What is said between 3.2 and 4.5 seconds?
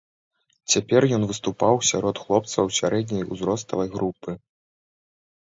узроставай групы.